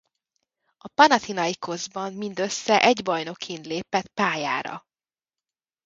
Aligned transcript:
A 0.77 0.87
Panathinaikószban 0.87 2.13
mindössze 2.13 2.81
egy 2.81 3.03
bajnokin 3.03 3.61
lépett 3.61 4.07
pályára. 4.07 4.85